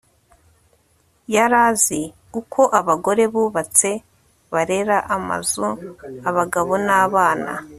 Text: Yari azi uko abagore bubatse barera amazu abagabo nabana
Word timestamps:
Yari 1.35 1.57
azi 1.67 2.01
uko 2.39 2.61
abagore 2.79 3.23
bubatse 3.33 3.89
barera 4.53 4.97
amazu 5.15 5.67
abagabo 6.29 6.73
nabana 6.87 7.53